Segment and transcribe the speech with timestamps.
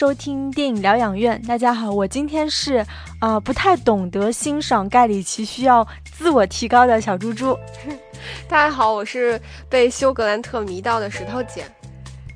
[0.00, 1.40] 迎收听电影疗养院。
[1.42, 2.84] 大家好，我今天是
[3.18, 7.54] 啊、不太懂得欣赏盖里奇，需要自我提高的小猪猪。
[8.48, 11.66] 大家好，我是被休格兰特迷到的石头姐。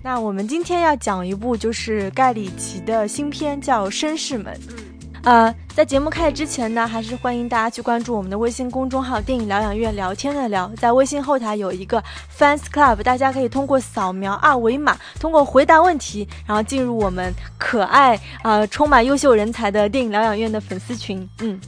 [0.02, 4.54] 那我们今天要讲一部就是盖里奇的新片，叫《绅士们》。
[5.24, 10.70] 呃，在节目开始之前呢，还是欢迎大家去关注我们的微信公众号“电影疗养院聊天的聊”。
[10.76, 12.02] 在微信后台有一个
[12.38, 21.26] Fans Club，大家可以通过扫描二维码，通过回答问题，然后进入我们可爱啊、充满优秀人才的电影疗养院的粉丝群。
[21.40, 21.58] 嗯。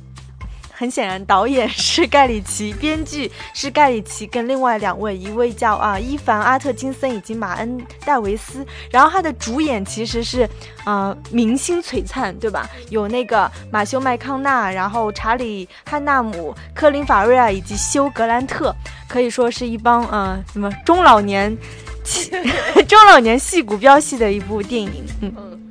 [0.78, 8.64] 很显然，导演是盖里奇，编剧是盖里奇跟另外两位，一位叫啊伊凡阿特金森以及马恩戴维斯。
[8.90, 10.46] 然后他的主演其实是
[10.84, 12.68] 呃明星璀璨，对吧？
[12.90, 18.74] 有那个马修麦康纳，然后查理汉纳姆、科林法瑞尔以及休格兰特，
[19.08, 21.56] 可以说是一帮呃什么中老年
[22.86, 25.06] 中老年戏骨飙戏的一部电影。
[25.22, 25.65] 嗯。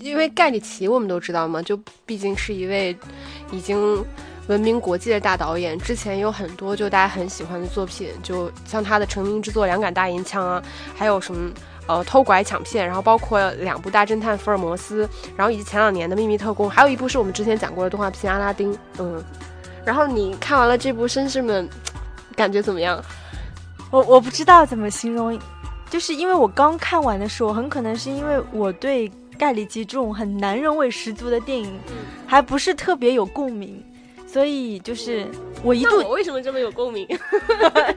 [0.00, 2.96] 因为盖里奇我们都知道嘛，就毕竟是一位
[3.50, 4.04] 已经
[4.48, 10.62] 闻名国际的大导演，之前有很多就大家很喜欢的作品，就像他的成名之作《两杆大银枪》啊，
[10.96, 11.50] 还有什么
[11.86, 18.72] 呃偷拐抢骗，然后包括两部大侦探福尔摩斯，然后以及前两年的秘密特工，还有一部是我们之前讲过的动画片《阿拉丁》。
[18.98, 19.22] 嗯，
[19.84, 21.68] 然后你看完了这部《绅士们》，
[22.34, 23.02] 感觉怎么样？
[23.90, 25.38] 我我不知道怎么形容，
[25.88, 31.80] 就是因为我刚看完的时候，很可能是因为我对盖里奇这种很男人味十足的电影，
[32.26, 33.82] 还不是特别有共鸣，
[34.26, 35.26] 所以就是
[35.62, 37.06] 我一度那我为什么这么有共鸣？
[37.58, 37.94] 那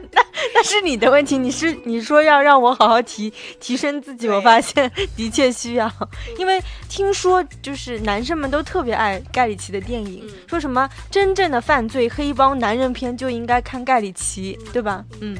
[0.55, 5.91] 那是你的问题，你是你说要让我好好提提升自己，我发现 的确需要，
[6.37, 15.03] 因为听说就是男生们都特别爱盖里奇的电影，嗯说什么真正的犯罪黑帮男人片就应该看盖里奇，对吧？
[15.19, 15.37] 嗯。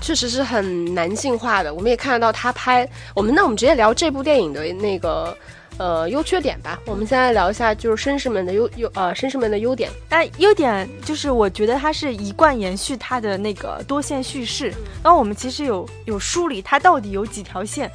[0.00, 3.34] 确实是很男性化的，我们也看得到他拍我们。
[3.34, 5.36] 那我们直接聊这部电影的那个
[5.78, 6.78] 呃优缺点吧。
[6.86, 9.90] 我们现在聊一下就是绅士们的优优呃绅士们的优点。
[10.08, 14.72] 但优点就是，我觉得它是一贯延续它的那个多线叙事。
[15.02, 17.90] 然后我们其实有有梳理它到底有几条线。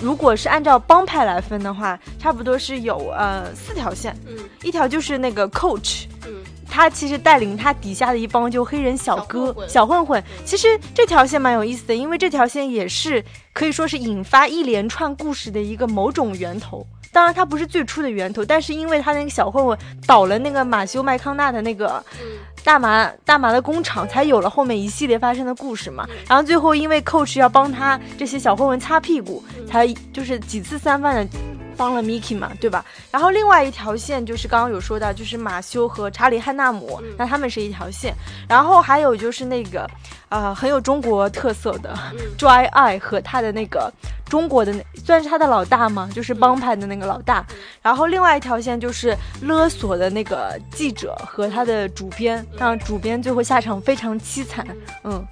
[0.00, 4.14] 如果是按照帮派来分的话，差不多是有呃四条线。
[4.26, 6.43] 嗯一条就是那个 coach，嗯
[6.74, 10.20] 他其实带领他底下的一帮就黑人小哥、小混混。
[10.44, 16.84] 其实这条线蛮有意思的，因为这条线也是可以说是引发一连串故事的一个某种源头。
[17.12, 22.26] 当然，它不是最初的源头，但是因为他那个小混混倒了那个马修麦康纳的那个嗯
[22.64, 26.04] 大麻大麻的工厂，才有了后面一系列发生的故事嘛。
[26.28, 31.38] 然后最后因为 coach 要帮他这些小混混擦屁股，才就是几次三番的
[31.74, 32.84] 帮了 Mickey 嘛，对吧？
[33.10, 38.14] 然后另外一条线就是刚刚有说到，就是马修和查理汉纳姆，那他们是一条线。
[38.48, 39.86] 然后还有就是那个，
[40.28, 41.94] 呃，很有中国特色的
[42.38, 43.92] Dry Eye 和他的那个
[44.26, 47.44] 中国的那算是他的老大嘛，就是帮派的那个老大。
[47.82, 54.66] 然后另外一条线就是勒索的那个记者和他的主编，让主编最后下场非常凄惨。
[55.02, 55.24] 嗯，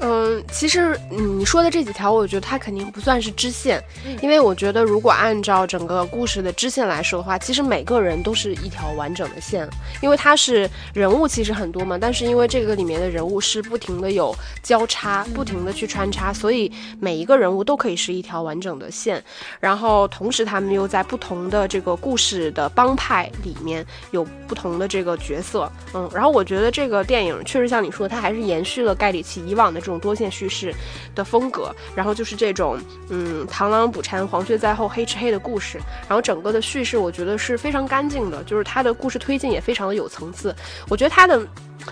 [0.00, 3.82] 嗯，其实嗯你说的这几条，我觉得它肯定不算是支线，
[4.20, 9.66] 因为我觉得如果按照整个故事的支线来说的话，其实每个人都是一条完整的线，
[10.02, 16.70] 因为它是人物其实很多嘛，但是因为这个里面的人物是不停的有交叉，不停的去穿插，所以
[17.00, 19.22] 每一个人物都可以是一条完整的线，
[19.60, 30.74] 然后同时他们又在不同的这个故事的帮派里面有不同的这个角色，嗯，然后我觉得这个电影确实像你说的，它还是延续了盖里奇以往的这种多线叙事
[31.14, 32.76] 的风格，然后就是这种
[33.08, 35.78] 嗯螳螂捕蝉，黄雀在后，黑吃黑的故事，
[36.08, 40.52] 然后整个的叙事我觉得是非常干净的，就是它的故事推进也非常的有层次，
[40.88, 41.40] 我觉得它的。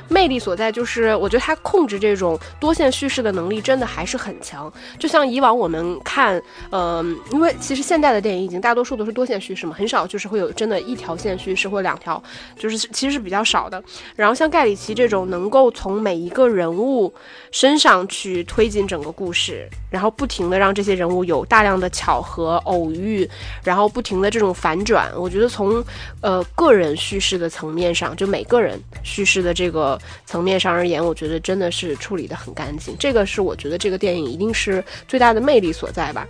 [0.08, 4.72] 魅力所在就是，我觉得他控制这种多线叙事的能力真的还是很强。
[4.98, 12.22] 就像以往我们看，呃，因为其实现代的电影已经大多数都是多线叙事嘛，很少就是会有真的一条线叙事或两条，
[12.56, 13.82] 就是其实是比较少的。
[14.16, 17.12] 然后像盖里奇这种能够从每一个人物
[17.50, 23.28] 身上去推进整个故事，然后不停的让这些人物有大量的巧合、偶遇，
[23.62, 25.84] 然后不停的这种反转，我觉得从
[26.20, 29.83] 呃个人叙事的层面上，就每个人叙事的这个
[30.26, 32.94] 层面上而言，我觉得真的是处理的很干净。
[32.98, 36.26] 这个是我觉得这个电影一定是最大的魅力所在吧。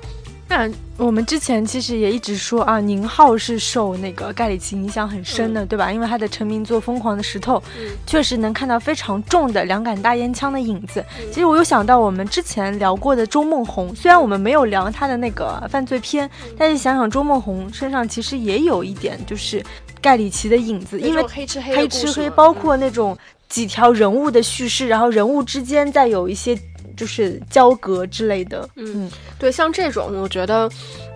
[0.47, 5.91] 那我们之前其实也一直说啊，宁浩是受那个盖里奇影响很深的，对吧？
[5.91, 11.03] 因为他的成名作《疯狂的石头》嗯确实能看到非常重的两杆大烟枪的影子。
[11.33, 19.65] 其实我又想到我们之前聊过的周梦红，虽然我们没有聊他的那个犯罪片，但是想想周梦红身上其实也有一点就是
[20.03, 23.17] 盖里奇的影子，因为黑吃黑黑吃黑，包括那种
[23.55, 26.59] 几条人物的叙事，然后人物之间再有一些
[26.97, 28.69] 就是交隔之类的。
[28.75, 29.09] 嗯，
[29.39, 30.69] 对，像这种，我觉得，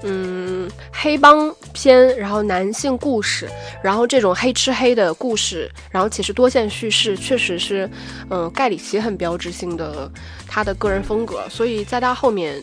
[0.05, 3.49] 嗯，黑帮片，然后男性故事，
[3.82, 7.90] 然后这种黑吃黑的故事，然后其实多线叙事，确实是，
[8.31, 10.08] 嗯，盖里奇很标志性的
[10.46, 12.62] 他的个人风格，所以在他后面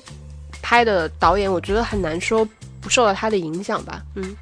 [0.61, 2.47] 拍的导演，我觉得很难说
[2.79, 4.01] 不受到他的影响吧。
[4.15, 4.33] 嗯。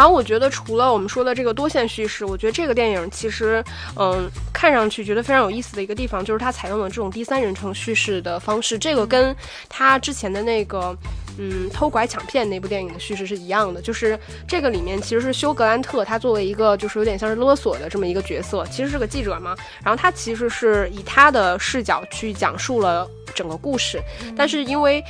[0.00, 3.62] 然后我觉得，除了我们说的这个多线叙事，我觉得这个电影其实，
[3.96, 8.78] 嗯，看上去觉得非常有意思的一个地方，就是它采用了这种第三人称叙事的方式。
[8.78, 9.36] 这个跟
[9.68, 10.96] 它之前的那个，
[11.36, 13.82] 嗯，偷拐抢骗那部电影的叙事是一样的。
[13.82, 14.18] 就是
[14.48, 19.54] 这个里面其实是休格兰特，他作为一个就是有点像是勒索的这么一个角色，其实是个记者嘛。
[19.84, 24.00] 然后他其实是以他的视角去讲述了整个故事，
[24.34, 25.04] 但是因为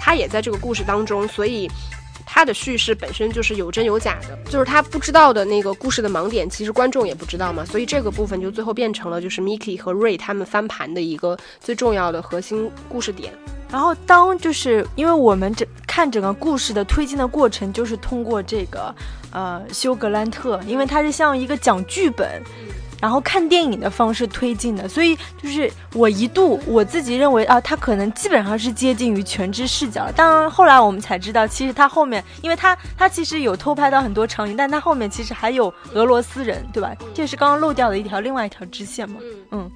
[0.00, 1.70] 他也在这个故事当中，所以。
[2.26, 13.32] 他的叙事本身就是有真有假的，就是他不知道的那个故事的盲点，其实观众也不知道嘛，所以这个部分就最后变成了就是 Miki 和 Ray 他们翻盘的一个最重要的核心故事点。
[13.70, 18.94] 然后当就是因为我们整看整个故事的推进的过程，就是通过这个
[19.30, 22.42] 呃休格兰特，因为他是像一个讲剧本。
[23.06, 30.10] 然后看电影的方式推进的，所以就是我一度我自己认为啊，他可能基本上是接近于全知视角。
[30.16, 36.92] 当然后来我们才知道，其实他后面，因为他他其实有偷拍到很多场景，但他后面其实还有俄罗斯人，对吧？
[37.14, 39.20] 这是刚刚漏掉的一条另外一条支线嘛？
[39.52, 39.70] 嗯。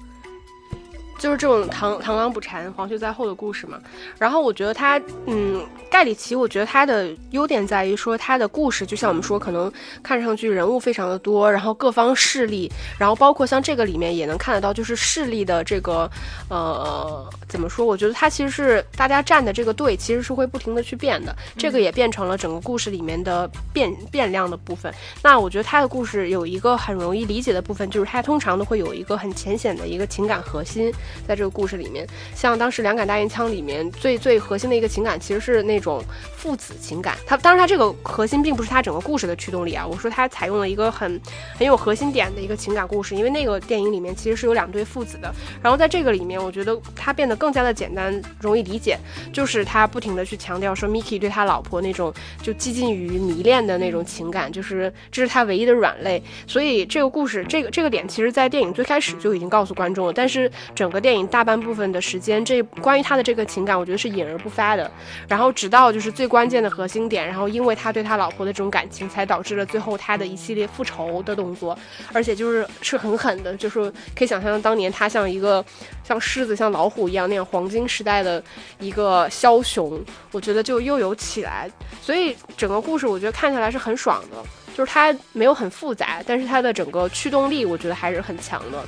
[1.21, 3.79] 就是这种螳螳螂捕蝉，黄雀在后的故事嘛。
[4.19, 9.71] 然后我觉得他，嗯，盖里奇，我觉得他的优点在于说他的故事，就像我们说，可能
[10.03, 16.11] 看上去人物非常的多，然后各方势力，然后包括像这个里面也能看得到，就是势力的这个，
[16.49, 17.85] 呃，怎么说？
[17.85, 24.91] 我觉得他其实是大家站的这个队，其实是会不停的去变的，这个也变成了整个故事里面的变变量的部分。
[25.23, 30.91] 那我觉得他的故事有一个很容易理解的部分，就是他通常都会有一个很浅显的一个情感核心。
[31.27, 36.03] 在这个故事里面，像当时《两杆大烟枪》里面最最核心的一个情感，其实是那种
[36.37, 37.17] 父子情感。
[37.27, 39.87] 它当然，它这个核心并不是它整个故事的驱动力啊。
[39.87, 41.21] 我说它采用了一个很
[41.57, 45.33] 很有核心点的一个情感故事，因为那个电影里面其实是有两对父子的。
[45.63, 48.99] 然后在这个里面，我觉得它变得更加的简单，容易理解，
[49.33, 56.23] 就是他不停的去强调说，Mickey 对他老婆那种就接近于迷恋的那种情感，就是这是他唯一的软肋。
[56.47, 60.13] 所以这个故事，这个这个点，其实在电影最开始就已经告诉观众了。
[60.13, 64.91] 但是整个电影大半部分的时间，这关于他的这个情感，我觉得是隐而不发的。
[65.27, 71.77] 然后直到就是最关键的核心点，然后因为他对他老婆的这种感情，才导致了最后他的一系列复仇的动作，
[72.13, 75.65] 而且就是是很狠的，就是可以想象当年他像一个
[76.05, 78.43] 像狮子、像老虎一样那样黄金时代的
[78.79, 80.01] 一个枭雄，
[80.33, 81.71] 我觉得就又有起来。
[82.03, 84.37] 所以整个故事我觉得看下来是很爽的，
[84.77, 88.85] 就是它没有很复杂，但是它的整个驱动力我觉得还是很强的。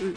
[0.00, 0.14] 嗯。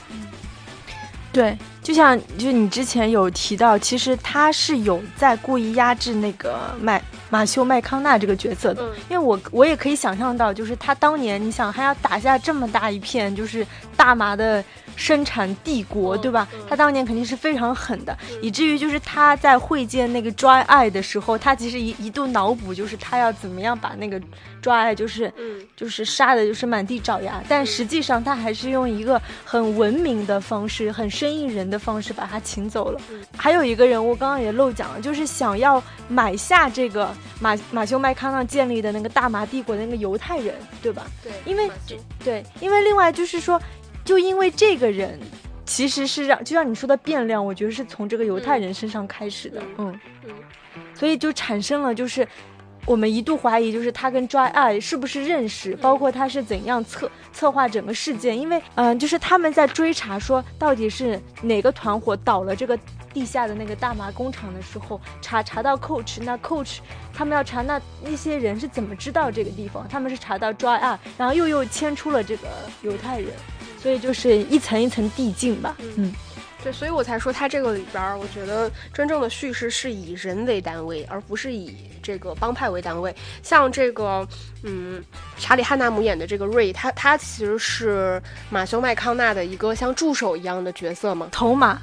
[1.35, 6.99] 对，就像就你之前有提到，其实他是有在故意压制那个麦
[7.29, 13.63] 马修麦康纳这个角色的，因为我我也可以想象到，就是他当年你想还要打下这么大一片就是
[13.95, 14.63] 大麻的
[14.95, 16.47] 生产帝国，对吧？
[16.67, 24.19] 他当年肯定是非常狠的，以至于就是他在会见那个 Dry Eye 的时候，他其实一一度脑补就是他要怎么样把那个。
[24.61, 25.31] 抓就是，
[25.75, 27.39] 就是杀的，就是满地找牙。
[27.47, 32.99] 但实际上，他还是用一个很文明的方式，很生意人的方式把他请走了。
[33.35, 41.05] 还有一个人物，刚刚也漏讲了，就是想要买下这个马马修麦康纳建立的那个大麻帝国的那个犹太人，对吧？
[41.23, 41.69] 对，因为
[42.23, 43.61] 对，因为另外就是说，
[44.03, 45.19] 就因为这个人，
[45.65, 49.61] 其实是让，就像你说的变量，我觉得是从这个犹太人身上开始的。
[49.77, 50.31] 嗯嗯，
[50.93, 52.27] 所以就产生了就是。
[52.85, 58.37] 我们一度怀疑，就是他跟 Dry Eye 是不是认识，包括他是怎样策策划整个事件。
[58.39, 62.77] 因为，嗯，就是他们在追查说到底是哪个团伙倒了这个
[63.11, 66.77] 地下的那个大麻工厂的时候，查查到 Coach，那 Coach
[67.13, 69.87] 他们要查那那些人是怎么知道这个地方？
[69.89, 72.47] 他们是查到 Dry Eye，然后又又牵出了这个
[72.83, 73.29] 犹太人，
[73.81, 75.75] 所以就是一层一层递进吧。
[75.97, 76.13] 嗯。
[76.65, 83.15] 对，所以我才说他这个里边儿，我觉得真正的叙事是以人为单位，而不是以这个帮派为单位。
[83.43, 84.27] 像这个，
[84.63, 84.99] 嗯，
[85.37, 88.19] 查理汉纳姆演的这个瑞，他他其实是
[88.49, 91.79] 马修麦康纳的一个像助手一样的角色嘛，头马，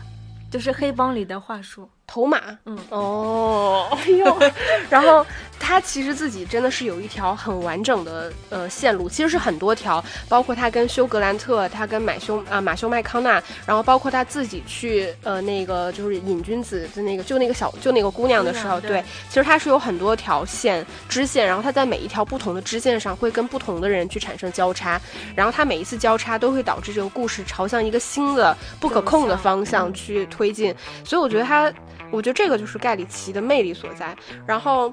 [0.51, 1.89] 就是黑帮里的话术。
[2.07, 2.79] 头马，嗯。
[2.91, 4.39] 哦，哎呦，
[4.91, 5.25] 然后
[5.59, 25.01] 他其实自己真的是有一条很完整的呃线路，其实是很多条，包括他跟休格兰特，他跟马修啊马修麦康纳，然后包括他自己去呃那个就是瘾君子的那个就那个小就那个姑娘的时候，对，其实他是有很多条线支线，然后他在每一条不同的支线上会跟不同的人去产生交叉，
[25.35, 31.73] 然后他每一次交叉都会导致这个故事朝向一个新的不可控的方向去推进，所以我觉得他。
[32.13, 34.15] 我觉得这个就是盖里奇的魅力所在。
[34.47, 34.93] 然后，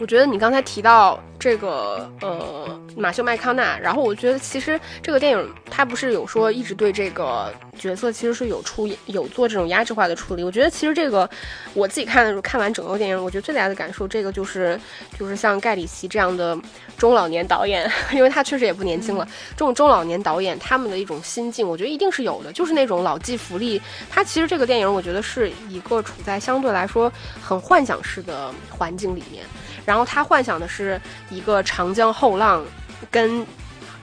[0.00, 10.42] 我觉得你刚才提到这个呃马修麦康纳，然后我觉得其实这个电影他不是有说一直对这个角色其实是有出有做这种压制化的处理。
[10.42, 11.28] 我觉得其实这个
[11.74, 14.80] 我自己看的时候看完整个电影，我觉得最大的感受，这个就是
[15.18, 16.58] 就是像盖里奇这样的
[16.96, 23.78] 中老年导演， 因为他确实也不年轻了，这种中老年导演他们的一种心境，我觉得一定是有的，就是那种老骥伏枥。
[24.08, 29.44] 他其实这个电影，我觉得是一个处在相对来说很幻想式的环境里面，
[29.90, 32.64] 然后他幻想的是一个长江后浪
[33.10, 33.44] 跟。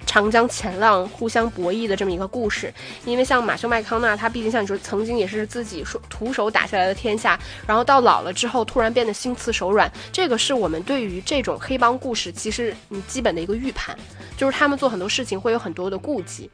[0.10, 13.96] 长江前浪互相博弈的这么一个故事，因为像马修麦康纳，他毕竟像你说，曾经也是自己说徒手打下来的天下，然后到老了之后突然变得心慈手软，这个是我们对于这种黑帮故事其实你基本的一个预判，
[14.38, 16.50] 就是他们做很多事情会有很多的顾忌，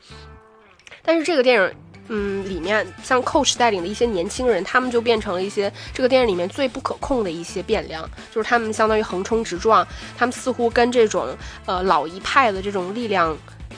[1.03, 1.71] 但是这个电影。
[2.09, 13.35] 嗯，里面像 Coach 带领的一些年轻人，他们就变成了一些这个电影里面最不可控的一些变量，就是他们相当于横冲直撞，他们似乎跟这种呃老一派的这种力量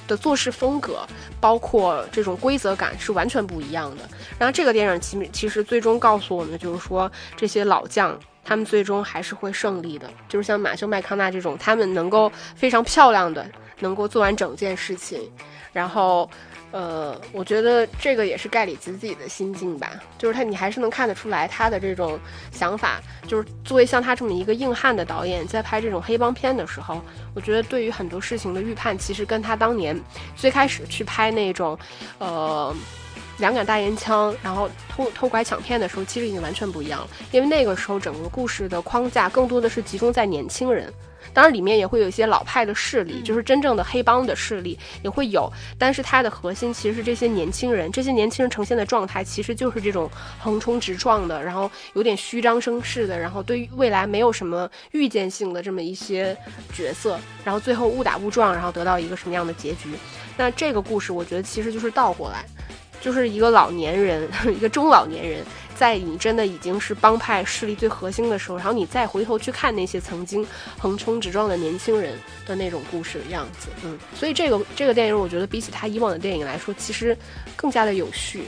[0.08, 1.08] 的做事风格，
[1.40, 4.04] 包括这种规则感是完全不一样的。
[4.40, 13.48] 然后这个电影其其实最终告诉我们就是说，这些老将他们最终还是会胜利的，就是像马修麦康纳这种，他们能够非常漂亮的
[13.80, 15.32] 能够做完整件事情，
[15.72, 16.28] 然后。
[16.72, 22.20] 呃，我觉得这个也是盖里奇自己的心境吧，就是他，你还是能看得出来他的这种
[22.52, 23.02] 想法。
[23.26, 27.02] 就是作为像他这么一个硬汉的导演，在拍这种黑帮片的时候，
[27.34, 29.98] 我觉得对于很多事情的预判，其实跟他当年
[30.36, 31.80] 最开始去拍那种，
[32.20, 32.76] 呃，
[33.38, 37.08] 两杆大烟枪，然后偷偷拐抢骗的时候，其实已经完全不一样了。
[37.32, 40.94] 因为那个时候整个故事的框架更多的是集中在年轻人。
[41.34, 45.52] 当然，里面也会有一些老派的势力，就是真正的黑帮的势力也会有。
[45.78, 56.36] 但是它的核心其实是这些年轻人，这些年轻人呈现的状态其实就是这种横冲直撞的，然后有点虚张声势的，然后对于未来没有什么预见性的这么一些
[56.74, 59.90] 角色，然后最后误打误撞，然后得到一个什么样的结局？
[60.38, 62.46] 那这个故事我觉得其实就是倒过来，
[63.02, 65.44] 就是一个老年人， 一个中老年人。
[65.76, 70.44] 在你真的已经是帮派势力最核心的时候，然后你再回头去看那些曾经
[70.80, 72.18] 横冲直撞的年轻人
[72.48, 77.16] 的那种故事的样子，嗯，所以这个这个电影，我觉得比起他以往的电影来说，其实
[77.56, 78.46] 更加的有序，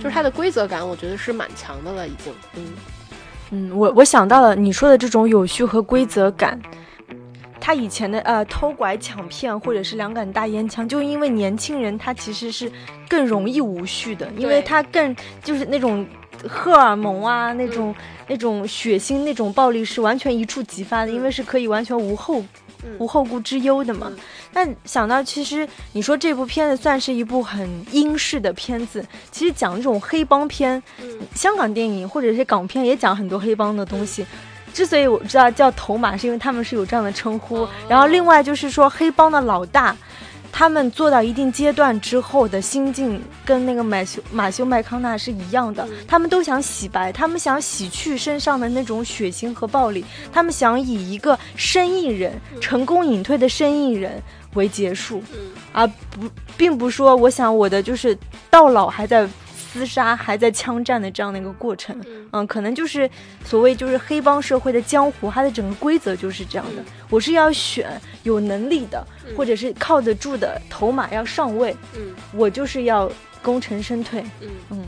[0.00, 2.66] 就是它的规则感，我觉得是蛮强的了，已经，嗯
[3.50, 6.60] 嗯，我我想到了你说的这种有序和规则感。
[7.60, 12.70] 他以前的呃偷拐抢骗或者是两杆大烟枪，就因为年轻人他其实是
[13.08, 16.06] 更容易无序的，因为他更就是那种。
[16.46, 17.94] 荷尔蒙啊，那种
[18.26, 22.44] 那种血腥、那种暴力是完全一触即发的，因为是可以完全无后
[22.98, 24.12] 无后顾之忧的嘛。
[24.52, 30.82] 但想到其实你说这部片子算是一部很英式的片子，其实讲这种黑帮片，
[31.34, 34.26] 香港电影或者是港片也讲很多黑帮的东西。
[34.72, 37.66] 之所以我知道叫头马，是因为他们是有这样的称呼。
[37.88, 39.96] 然后另外就是说黑帮的老大。
[40.50, 45.86] 他们做到一定阶段之后的心境，跟那个马修马修麦康纳是一样的。
[46.06, 54.22] 他们都想洗白，他们想洗去身上的那种血腥和暴力，他们想以一个生意人成功隐退的生意人
[54.54, 55.22] 为结束，
[55.72, 58.16] 而不并不说我想我的就是
[58.50, 59.28] 到老还在。
[59.74, 61.98] 厮杀还在枪战的这样的一个过程，
[62.32, 63.08] 嗯，可能就是
[63.44, 66.82] 所谓就是黑帮社会的江湖，它的整个规则就是这样的。
[67.10, 69.06] 我是要选有能力的，
[69.36, 73.10] 或者是靠得住的头马要上位，嗯，我就是要
[73.42, 74.48] 功成身退，嗯。
[74.70, 74.84] 嗯。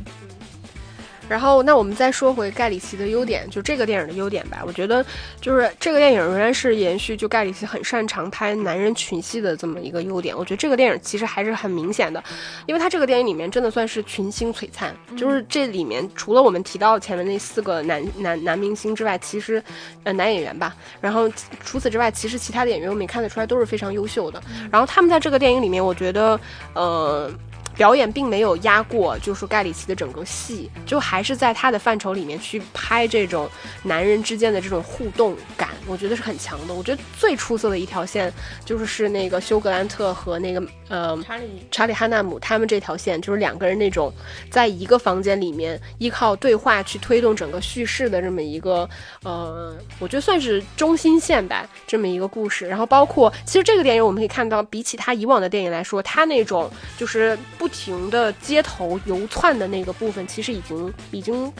[1.30, 4.64] 然后，那我们再说回盖里奇的优点，就这个电影的优点吧。
[4.66, 5.06] 我觉得，
[5.40, 10.36] 就是这个电影仍然是延续，就盖里奇很擅长拍男人群戏的这么一个优点。
[10.36, 12.20] 我觉得这个电影其实还是很明显的，
[12.66, 14.92] 因为他这个电影里面真的算是群星璀璨。
[15.16, 19.62] 就是这里面除了我们提到前面那四个男男男明星之外，其实，
[20.02, 20.74] 呃，男演员吧。
[21.00, 21.28] 然后
[21.64, 24.42] 除此之外，其实其他的演员我们也看得出来都是非常优秀的。
[24.68, 26.40] 然后他们在这个电影里面，我觉得，
[26.74, 27.30] 呃。
[27.76, 33.48] 表演并没有压过，就是盖里奇的整个戏，就还是在他的范畴里面去拍这种
[33.82, 36.74] 男人之间的这种互动感，我觉得是很强的。
[36.74, 38.32] 我觉得最出色的一条线
[38.64, 44.12] 就是是那个休格兰特和那个呃查理查理哈纳姆他们这条线，就是两个人那种
[44.50, 48.88] 在一个房间里面依靠对话去推动整个叙事的这么一个
[49.22, 52.66] 呃，我觉得算是中心线吧，这么一个故事。
[52.66, 61.52] 然后包括其实这个电影我们可以看到，比起他以往的电影来说，他那种就是不停的街头游窜的那个部分，其实已经已经。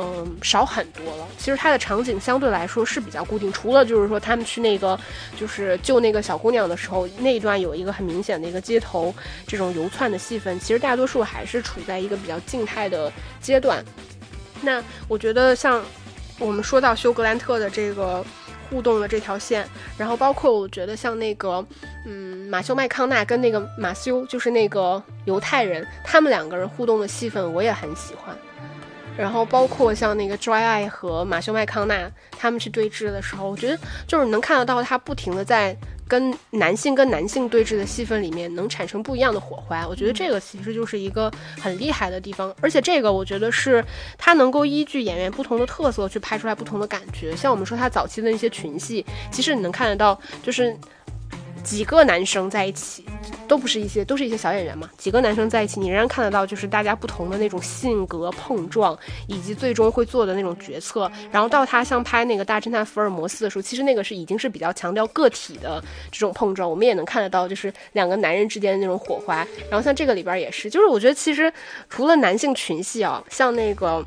[0.00, 1.26] 嗯，少很多了。
[1.36, 4.96] 其实它的场景相对来说是比较固定，除了就是说他们去那个
[5.36, 9.12] 就是救那个小姑娘的时候，那一段有一个很明显的一个街头
[9.44, 13.84] 这种游窜的戏份，其实大多数还是处在一个比较静态的阶段。
[14.62, 15.84] 那我觉得像
[16.38, 18.24] 我们说到休格兰特的这个
[18.70, 21.64] 互动的这条线，然后包括我觉得像那个
[22.04, 28.36] 嗯马修麦康纳跟那个马修就是那个犹太人，他们两个人互动的戏份我也很喜欢。
[29.16, 32.08] 然后包括像那个 Dray 和马修麦康纳
[32.38, 35.76] 他们去对峙的时候，我觉得就是能看得到他不停的在
[36.08, 39.86] 跟男性跟男性对峙的戏份里面能产生不一样的火花。
[39.86, 43.84] 我觉得这个其实就是一个很厉害的地方，而且这个我觉得是
[44.16, 47.36] 他能够依据演员不同的特色去拍出来不同的感觉。
[47.36, 50.74] 像我们说他早期的那些群戏，其实你能看得到就是。
[51.68, 53.04] 几个男生在一起，
[53.46, 54.88] 都不是一些，都是一些小演员嘛。
[54.96, 61.12] 几个男生在一起，你仍然看得到，就是大家不同的那种性格碰撞，以及最终会做的那种决策。
[61.30, 65.78] 然后到他像拍那个大侦探福尔摩斯的时候，其实那个是已经是比较强调个体的
[66.10, 66.68] 这种碰撞。
[66.68, 69.46] 我们也能看得到，就是两个男人之间的那种火花。
[69.70, 71.52] 然后像这个里边也是，就是我觉得其实
[71.90, 74.02] 除了男性群戏啊，像那个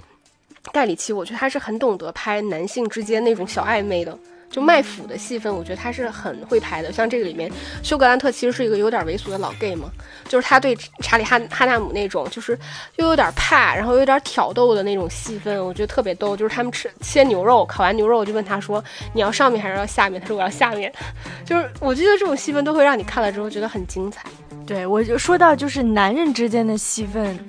[0.74, 4.18] 盖里奇，我觉得他是很懂得拍男性之间那种小暧昧的。
[4.52, 6.92] 就卖腐的戏份，我觉得他是很会拍的。
[6.92, 7.50] 像这个里面，
[7.82, 9.90] 休格兰特其实是一个有点猥琐的老 gay 嘛，
[10.28, 12.60] 就是他对查理哈哈纳姆那种，就是
[12.98, 16.36] 又有点怕，然后有点挑逗的那种戏份，我觉得特别逗。
[16.36, 20.92] 就是他们吃切牛肉，烤完牛肉我就问他说：“你要上面还是要下面？”他说：“我要下面。
[21.46, 24.26] ”就是我觉得这种戏份都会让你看了之后觉得很精彩。
[24.68, 27.40] 对我就说到就是男人之间的戏份，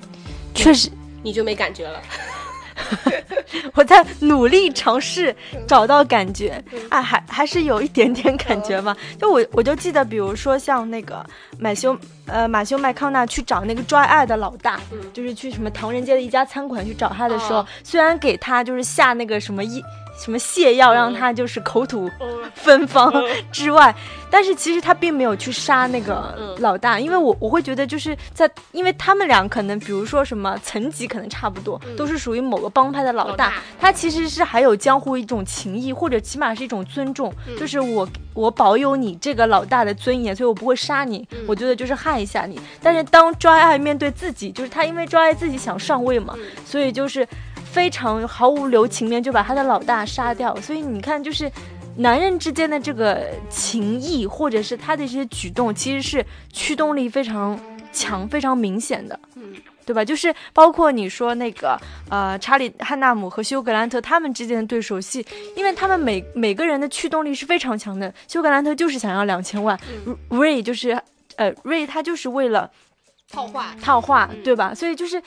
[0.53, 0.89] 确实
[1.21, 2.01] 你就没感觉了。
[3.75, 5.35] 我在努力尝试
[5.67, 8.95] 找到感觉，啊，还还是有一点点感觉嘛。
[9.19, 11.25] 就我我就记得，比如说像那个
[11.59, 14.79] 马修，呃，马修麦康纳去找那个 Dry Eye 的老大，
[15.13, 19.83] 就是去什么唐人街的一家餐馆去找他的时候，虽然给他就是下那个什么一。
[20.17, 22.09] 什么泻药让他就是口吐
[22.53, 23.11] 芬芳
[23.51, 23.93] 之外，
[24.29, 42.59] 但是其实他并没有去杀那个老大，因为我我会觉得就是在，因为他们俩可能比如说什么层级可能差不多，都是属于某个帮派的老大，他其实是还有江湖一种情谊，或者起码是一种尊重，就是我我保有你这个老大的尊严，所以我不会杀你，我觉得就是害一下你。
[42.81, 47.27] 但是当 Dry Eye 面对自己，就是他因为 Dry Eye 自己想上位嘛，所以就是。
[47.73, 51.51] 非常毫无留情面就把他的老大杀掉，所以你看，就是
[51.97, 57.59] 男人之间的这个情谊，或者是他的一些举动，其实是驱动力非常
[57.91, 59.55] 强、非常明显的，嗯，
[59.85, 60.05] 对吧？
[60.05, 61.75] 就是包括你说那个
[62.09, 68.13] 呃，查理汉纳姆和休格兰特他们之间的对手戏，因为他们每每个人的驱动力是非常强的。
[68.27, 69.79] 休格兰特就是想要两千万，
[70.29, 70.91] 瑞就是
[71.37, 72.69] 呃瑞他就是为了
[73.33, 74.73] 套话套话，对吧？
[74.73, 75.21] 所以就是。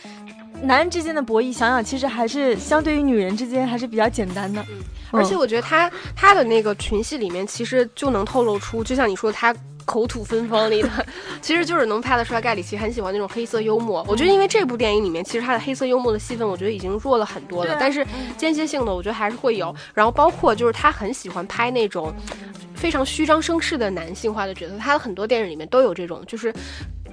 [0.62, 4.64] 男人之间的博弈，想想其实还是相对于女人之间还是比较简单的。
[4.71, 10.88] 嗯，而且我觉得他他的那个群戏里面，其实就能透露出，就像你说他口吐芬芳里的，
[11.42, 14.03] 其实就是能拍得出来盖里奇很喜欢那种黑色幽默。
[14.09, 17.77] 我觉得因为这部电影里面，其实他的黑色幽默的戏份，我觉得已经弱了很多了。
[17.79, 18.03] 但是
[18.38, 19.77] 间歇性的，我觉得还是会有。
[19.92, 22.14] 然后包括就是他很喜欢拍那种
[22.75, 26.51] 非常虚张声势的男性化的角色，他的很多电影里面都有这种，就是。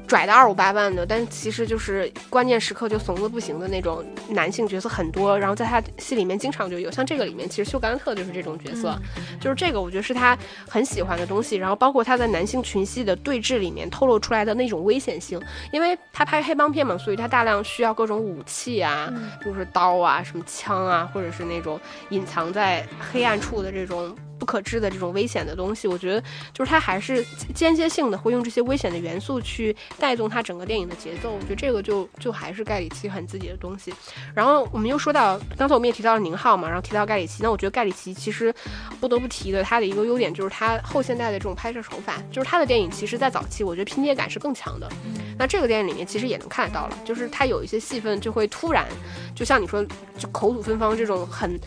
[0.08, 8.96] 拽的二五八万的，但其实就是关键时刻就怂的不行的那种男性角色很多，然后在他戏里面经常就有，像这个里面其实休格兰特就是这种角色，
[9.40, 10.38] 就是这个我觉得是他
[10.68, 19.12] 很喜欢的东西，然后包括他在男性群戏的对峙里面透露出来的那种危险性，因为他拍黑帮片嘛，所以他大量需要各种武器啊，
[19.44, 24.16] 就是刀啊、什么枪啊，或者是那种隐藏在黑暗处的这种。
[24.44, 27.26] 不可知的这种危险的东西，我觉得就是它还是
[27.56, 31.32] 间接性的会用这些危险的元素去带动它整个电影的节奏。
[31.32, 33.94] 我觉得这个就就还是盖里奇很自己的东西。
[34.36, 37.42] 然后我们又说到，刚才我们也提到了宁浩嘛，然后提到盖里奇。
[37.42, 38.54] 那我觉得盖里奇其实
[39.00, 44.92] 不得不提的他的一个优点就是他后现代的这种拍摄手法，就是他的电影其实在早期我觉得拼接感是更强的。
[45.38, 48.86] 那这个电影里面其实也能看得到了，就是他有一些戏份就会突然，
[49.34, 49.82] 就像你说
[50.18, 51.58] 就口吐芬芳这种很。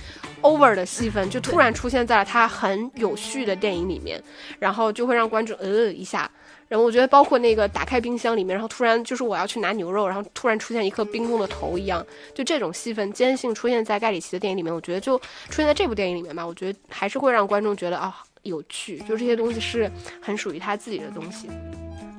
[0.42, 4.22] Over 的戏份就突然出现在了他很有序的电影里面，
[4.58, 6.30] 然后就会让观众呃一下，
[6.68, 21.48] 然后我觉得包括那个打开冰箱里面，然后突然就是我要去拿牛肉，然后突然出现一颗冰冻的头一样，就这种戏份坚信出现在盖里奇的电影里面，我觉得就出现在这部电影里面吧，我觉得还是会让观众觉得啊有趣，就这些东西是很属于他自己的东西。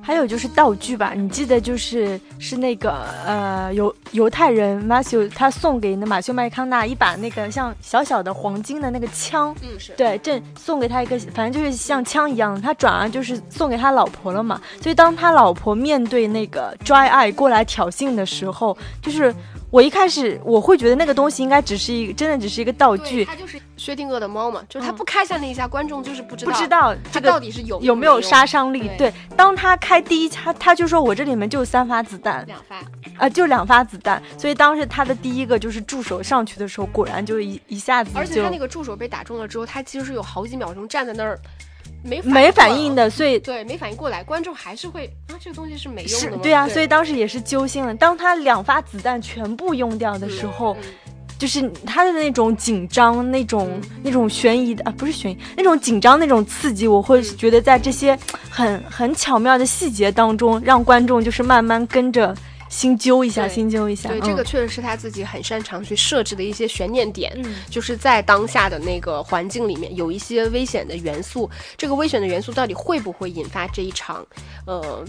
[0.08, 14.58] 还有就是道具吧，你记得就是是那个呃犹犹太人马修他送给那马修麦康纳一把那个像小小的黄金的那个枪，嗯是对，正送给他一个，反正就是像枪一样，他转而就是送给他老婆了嘛。
[14.80, 19.34] 所以当他老婆面对那个 Dry Eye 过来挑衅的时候，就是
[19.70, 28.88] 我一开始我会觉得那个东西应该只是一个真的只是一个道具，它就是薛定谔的猫嘛，就是他不开下那一下，观众就是不知道不知道道这个它到底是有有没有杀伤力。
[28.96, 28.96] 对。
[28.96, 32.76] 对，当他开第一枪，他就说我这里面就三发子弹，两发。
[33.18, 41.38] 啊，就两发子弹，所以当时他的第一个就是助手上去的时候，果然就一一下子就而且他那个助手被打中了之后，他其实是有好几秒钟站在那儿
[42.08, 47.94] 没没反应的，所以对，没反应过来，观众还是会啊，这个东西是没用的对啊，所以当时也是揪心了。
[47.94, 50.82] 当他两发子弹全部用掉的时候，嗯
[51.38, 58.18] 就是他的那种紧张、那种那种悬疑的啊，不是悬疑，那种紧张、那种刺激，我会觉得在这些
[58.50, 62.34] 很很巧妙的细节当中，让观众就是慢慢跟着
[62.68, 64.08] 心揪一下，对心揪一下。
[64.08, 74.26] 对，嗯这个确实是他自己很擅长去设置的一些悬念点，嗯就是在当下的那个环境里面有一些危险的元素，这个危险的元素到底会不会引发这一场，
[74.66, 75.04] 呃。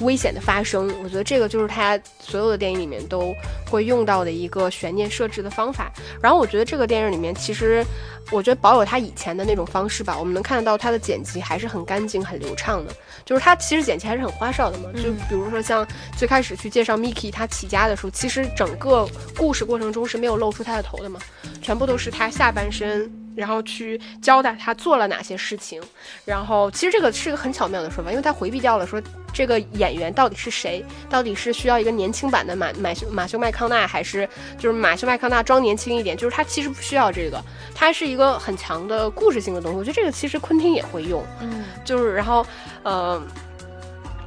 [0.00, 3.34] 危险的发生，我觉得这个就是他所有的电影里面都
[3.70, 5.92] 会用到的一个悬念设置的方法。
[6.22, 7.84] 然后我觉得这个电影里面，其实
[8.30, 12.92] 我觉得保有他以前的那种方式吧，我们能看得到他的剪辑还是很干净、很流畅的。
[13.24, 15.86] 就是他其实剪辑还是很花哨的嘛，就比如说像
[16.16, 21.20] 最开始去介绍 Mickey 他起家的时候，其实整个故事过程中是没有露出他的头的嘛，
[21.60, 23.19] 全部都是他下半身。
[23.34, 25.82] 然后去交代他做了哪些事情，
[26.24, 29.00] 然后其实这个是一个很巧妙的说法，因为他回避掉了说
[29.32, 37.42] 这个演员到底是谁，到底是需要一个年轻版的马马修马修麦康纳，还是就是马修麦康纳装年轻一点，就是他其实不需要这个，
[37.74, 39.78] 他是一个很强的故事性的东西。
[39.78, 42.46] 我觉得这个其实昆汀也会用，嗯就是然后
[42.82, 43.22] 呃。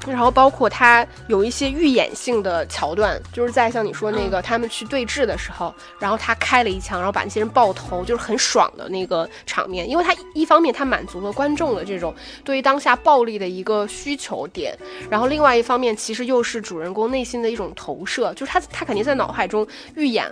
[0.07, 9.89] 然后包括他有一些预演性的桥段，就是在像你说那个他们去对峙的时候，然后他开了一枪，然后把那些人爆头，就是很爽的那个场面。
[9.89, 12.13] 因为他一方面他满足了观众的这种
[12.43, 14.77] 对于当下暴力的一个需求点，
[15.09, 20.29] 然后另外一方面其实又是主人公内心的一种投射，就是他他肯定在脑海中预演。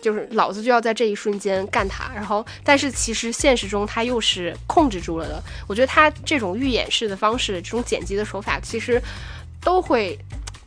[0.00, 5.42] 就是老子就要在这一瞬间干他，然后但是其实现实中他又是控制住了的。
[5.66, 9.02] 我觉得他这种预演式的方式，这种剪辑的手法，其实
[9.60, 10.18] 都会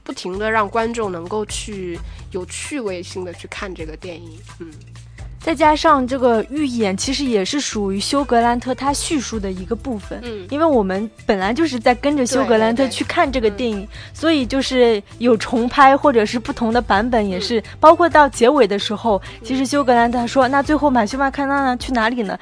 [0.04, 1.98] 不停的让观众能够去
[2.32, 4.40] 有趣味性的去看这个电影。
[4.60, 4.72] 嗯，
[5.42, 10.20] 再加上这个预演，其实也是属于休格兰特他叙述的一个部分。
[10.24, 10.46] 嗯。
[10.52, 22.38] 因为我们本来就是在跟着休格兰特去看这个嗯电影，所以就是有重拍或者是不同的版本，也是、包括到结尾的时候，其实休格兰特说：“那最后马修麦康纳呢去哪里呢？”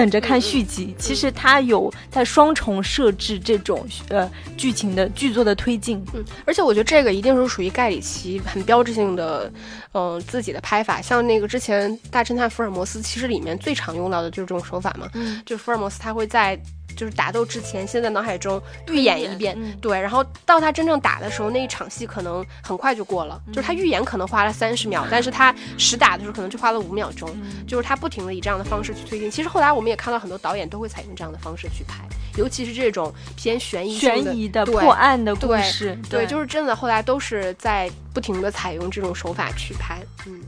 [0.00, 0.94] 等着看续集。
[0.98, 6.02] 其实它有在双重设置这种呃剧情的剧作的推进。
[6.14, 9.52] 嗯，而且我觉得这个一定是属于盖里奇很标志性的，
[9.92, 11.02] 嗯、自己的拍法。
[11.02, 16.58] 像那个之前《大侦探福尔摩斯》，其实里面最常用到的就是这种手法嘛，嗯，就福尔摩斯他会在
[17.00, 27.34] 就是打斗之前，先在脑海中预演一遍，嗯对，然后到他真正打的时候，那一场戏可能很快就过了，就是他预演可能花了三十秒，但是他实打的时候可能就花了五秒钟，
[27.66, 29.30] 就是他不停的以这样的方式去推进。
[29.30, 32.04] 其实后来我们也看到很多导演都会采用这样的方式去拍，
[32.36, 40.38] 尤其是这种偏悬疑悬疑的破案的故对事，对，就是真的后来都是在不停的采用这种手法去拍，嗯。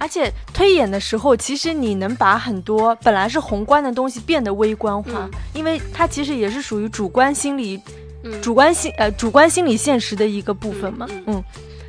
[0.00, 7.78] 而且推演的时候，其实你能把很多本来是宏观的东西变得微观化，嗯因为它其实也是属于主观心理、
[8.24, 11.06] 嗯主观心呃主观心理现实的一个部分嘛。
[11.10, 11.44] 嗯嗯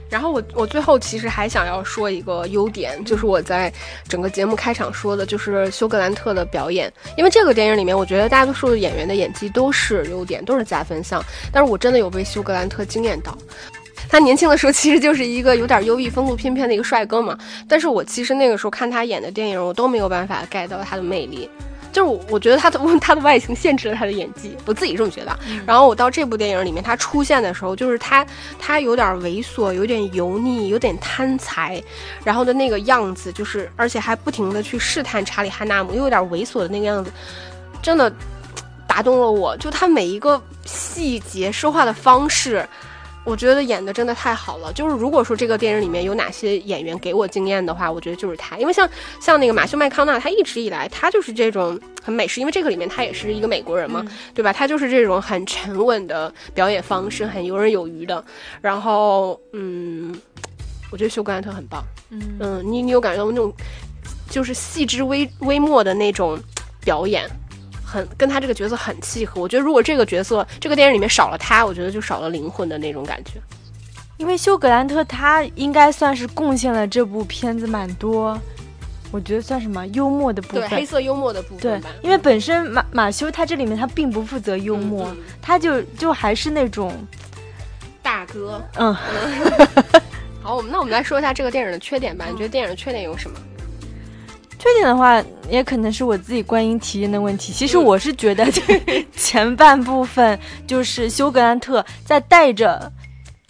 [0.10, 3.71] 然后我我最后其实还想要说一个优点，就是我在
[4.10, 6.91] 整个节目开场说的，就是休格兰特的表演。
[7.17, 11.24] 因为这个电影里面，我觉得大多数演员的演技都是优点，都是加分项。
[11.50, 13.38] 但是我真的有被休格兰特惊艳到。
[14.12, 17.38] 他年轻的时候其实就是一个有点忧郁、风度翩翩的一个帅哥嘛。
[17.65, 21.50] 但是我其实那个时候看他演的电影，我都没有办法 get 到他的魅力。
[21.93, 25.39] 就是我，我觉得他的他的外形限制了他的演技，我自己这么觉得。
[25.65, 28.26] 然后我到这部电影里面，他出现的时候，就是他
[28.58, 31.84] 他有点猥琐，有点油腻，有点贪财，
[32.24, 37.12] 然后的那个样子，就是而且还不停的去试探查理汉纳姆，又有点猥琐的那个样子，
[37.82, 38.10] 真的
[38.88, 39.58] 打动了我。
[39.58, 42.65] 就他每一个细节、说话的方式。
[43.23, 44.73] 我觉得演的真的太好了。
[44.73, 48.57] 就是如果说这个电影里面有哪些演员给我惊艳的话，我觉得就是他。
[48.57, 54.03] 因为像像那个马修麦康纳，他一直以来他就是这种很美式，因为这个里面他也是一个美国人嘛，
[54.34, 54.51] 对吧？
[54.51, 58.23] 他就是这种很沉稳的表演方式，很游刃有余的。
[58.60, 60.13] 然后，嗯，
[60.91, 61.84] 我觉得休格兰特很棒。
[62.10, 63.53] 嗯嗯，你你有感觉到那种
[64.29, 66.39] 就是细枝微微末的那种
[66.84, 67.29] 表演？
[67.91, 73.32] 很跟他这个角色很契合，我觉得如果这个角色这个电影里面少了他，我觉得就少了灵魂的那种感觉。
[74.15, 78.39] 因为休格兰特他应该算是贡献了这部片子蛮多，
[79.12, 81.82] 我觉得算什么幽默的部分，黑色幽默的部分。
[81.82, 86.93] 对，因为本身马马修他这里面他并不负责幽默，他就就还是那种
[88.01, 88.62] 大哥。
[88.77, 88.95] 嗯。
[90.41, 92.25] 好，我们那我们来说一下这个电影的缺点吧。
[92.30, 93.38] 你觉得电影的缺点有什么？
[94.62, 95.19] 缺点的话，
[95.50, 97.52] 也可能是我自己观影体验的问题。
[97.52, 98.45] 其实我是觉得，
[99.17, 102.91] 前半部分就是休格兰特在带着，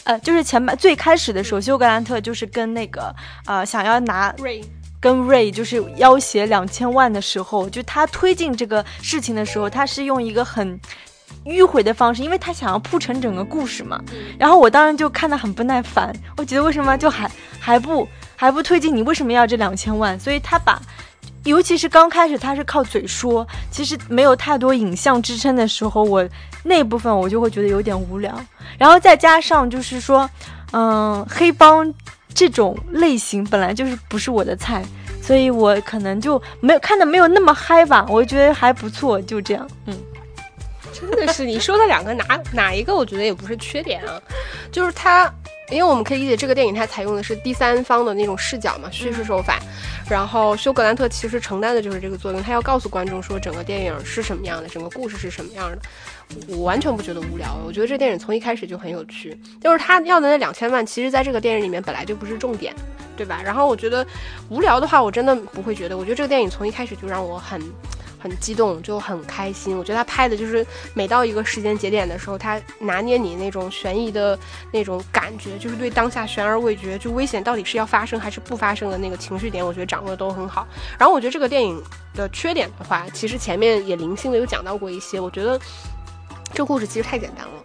[0.06, 3.14] 呃，就是前半最开始的时候，休格兰特就是跟那个
[3.46, 4.64] 呃想要拿瑞
[5.02, 10.80] 跟瑞就是要挟两千万的时候，就他推进这个事情的时候，他是用一个很
[11.44, 14.02] 迂回的方式，因为他想要铺成整个故事嘛。
[14.40, 18.08] 然后我当时就看得很不耐烦，我觉得为什么就还还不。
[18.42, 20.20] 还不推进，你为什么要这两千万？
[20.20, 20.82] 所以他把，
[21.44, 26.28] 尤其是刚开始他是靠嘴说，其实没有太多影像支撑的时候，我
[26.64, 28.36] 那部分我就会觉得有点无聊。
[28.80, 30.28] 然后再加上就是说，
[30.74, 31.94] 嗯，黑帮
[32.34, 34.84] 这种类型本来就是不是我的菜，
[35.22, 38.04] 所以我可能就没有看的没有那么嗨吧。
[38.10, 39.70] 我觉得还不错，就这样。
[39.86, 39.96] 嗯，
[40.92, 42.96] 真的是你说的两个哪哪一个？
[42.96, 44.20] 我觉得也不是缺点啊，
[44.72, 45.32] 就是他。
[45.72, 49.58] 因为我们可以理解这个电影它采用的是第三方的那种视角嘛，叙事手法。
[50.10, 55.78] 然后休格兰特其实承担的就是这个作用，他要告诉观众说整个电影是什么样的，整个故事是什么样的。
[56.50, 59.38] 我完全不觉得无聊，我觉得这电影从一开始就很有趣。
[59.62, 62.74] 就是他要的那两千万，其实在这个电影里面本来就不是重点，
[63.16, 63.42] 对吧？
[63.44, 64.06] 然后我觉得
[64.50, 65.98] 无聊的话，我真的不会觉得。
[65.98, 67.62] 我觉得这个电影从一开始就让我很。
[68.22, 69.78] 很激动，就很开心。
[69.78, 74.38] 我觉得他拍的就是每到一个时间节点的时候，他拿捏你那种悬疑的
[74.72, 80.68] 那种感觉，就是对当下悬而未决，就危险到底是要发生还是不发生的那个情绪点，我觉得掌握的都很好。
[81.00, 81.82] 然后我觉得这个电影
[82.14, 85.20] 的缺点的话，其实前面也零星的有讲到过一些。
[85.20, 85.60] 我觉得
[86.54, 87.61] 这故事其实太简单了。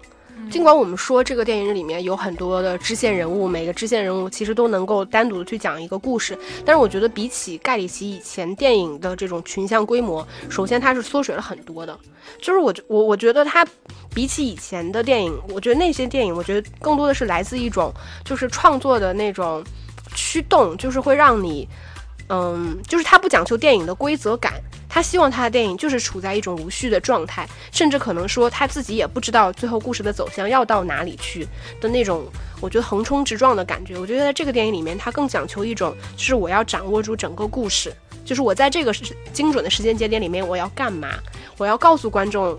[0.51, 11.99] 尽管我们说这个电影里面有很多的支线人物，每个支线人物其实都能够单独的去讲一个故事，但是我觉得比起盖里奇以前电影的这种群像规模，首先它是缩水了很多的。
[12.41, 13.67] 就是我我我觉得它
[14.15, 17.93] 比起以前的电影，我觉得那些电影，我觉得更多的是来自一种
[18.25, 19.65] 就是创作的那种
[20.15, 21.69] 驱动，就是会让你，
[22.29, 24.55] 嗯，就是它不讲究电影的规则感。
[24.89, 31.47] 他希望他的电影就是处在一种无序的状态，甚至可能说他自己也不知道最后故事的走向要到哪里去
[31.81, 32.25] 的那种，
[32.61, 33.99] 我觉得横冲直撞的感觉。
[33.99, 37.93] 我觉得在这个电影里面，他更讲求一种，就是我要掌握住整个故事，
[38.25, 38.93] 就是我在这个
[39.33, 41.11] 精准的时间节点里面我要干嘛，
[41.59, 42.59] 我要告诉观众，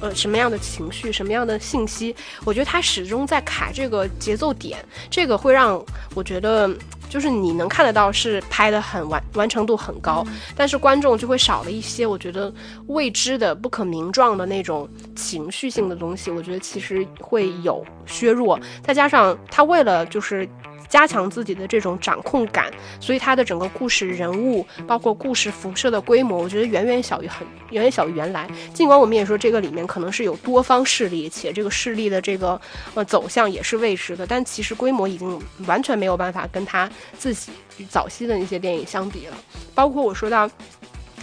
[0.00, 2.14] 呃，什么样的情绪，什么样的信息。
[2.44, 5.82] 我觉得他始终在卡这个节奏点，这个会让
[6.14, 6.70] 我觉得。
[7.08, 12.52] 就是你能看得到是拍的很完完成度很高，但是观众就会少了一些，我觉得
[12.86, 20.48] 未知的不可名状的那种情绪性的东西，我觉得其实会有削弱，再加上他为了就是。
[20.88, 28.48] 加强自己的这种掌控感，所以它的整个故事人物，包括故事辐射的规模，我觉得远远小于很远远小于原来。
[28.72, 32.60] 尽管我们也说这个里面可能是有多方势力，且这个势力的这个
[32.94, 37.52] 呃走向也是未知的，但其实规模已经完全没有办法跟他自己
[37.88, 39.36] 早期的那些电影相比了。
[39.74, 40.50] 包括我说到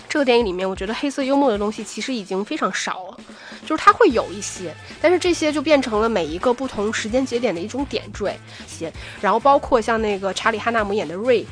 [0.08, 3.17] 这个电影里面，我觉得黑色幽默的东西其实已经非常少了。
[3.65, 8.39] 就是它会有一些，但是这些就变成了每一个不同时间节点的一种点缀。
[8.67, 11.45] 些，然后包括像那个查理哈纳姆演的瑞，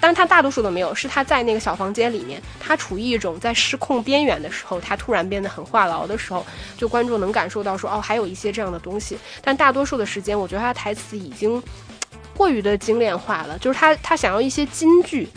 [0.00, 6.44] 但他大多数都没有，是他在那个小房间里面，他处于一种在失控边缘的时候，他突然变得很话痨的时候，
[6.76, 9.18] 就观众能感受到说，哦，还有一些这样的东西。
[9.42, 11.62] 但大多数的时间，我觉得他的台词已经
[12.34, 15.28] 过于的精炼化了，就是他他想要一些金句。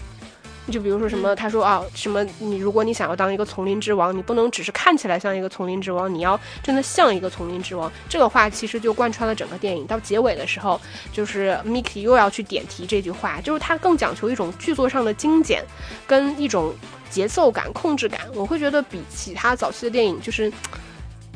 [0.71, 7.91] 就比如说什么，他说啊，什么你如果你想要当一个丛林之王，你不能只是看起来像一个丛林之王，你要真的像一个丛林之王。
[8.07, 9.85] 这个话其实就贯穿了整个电影。
[9.85, 10.79] 到结尾的时候，
[11.11, 15.63] 就是 Mickey 又要去点题这句话，就是他更讲求一种剧作上的精简，
[16.07, 16.73] 跟一种
[17.09, 18.21] 节奏感、控制感。
[18.33, 20.51] 我会觉得比其他早期的电影就是。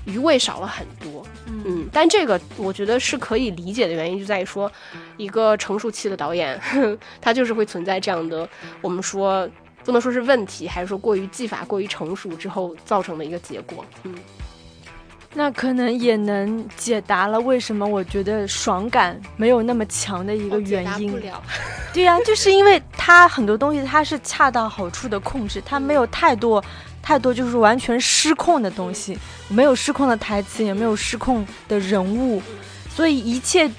[0.10, 1.22] 余味少了很多，
[1.66, 4.72] 嗯，但这个我觉得是可以理解的原因，就在于说，
[5.18, 6.60] 一个成熟期的导演，
[7.22, 8.48] 他就是会存在这样的，
[8.82, 9.50] 我们说
[9.84, 14.14] 不能说是问题，还是说过于技法过于成熟之后造成的一个结果，嗯。
[15.34, 21.12] 那可能也能解答了为什么我觉得爽感没有那么强的一个原因。
[21.12, 21.44] 不了。
[21.94, 26.64] 对呀，就是因为它很多东西它是恰到好处的控制，它没有太多
[27.02, 32.42] 太多就是完全失控的东西，没有失控的台词，也没有失控的人物，
[32.90, 33.70] 所以一切